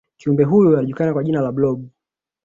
kiumbe 0.17 0.43
huyo 0.43 0.69
alijulikana 0.77 1.13
kwa 1.13 1.23
jina 1.23 1.41
la 1.41 1.51
blob 1.51 1.85